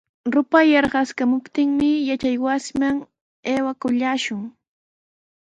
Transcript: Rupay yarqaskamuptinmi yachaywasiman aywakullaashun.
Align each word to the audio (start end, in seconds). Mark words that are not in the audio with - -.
Rupay 0.33 0.67
yarqaskamuptinmi 0.75 1.91
yachaywasiman 2.09 2.97
aywakullaashun. 3.51 4.41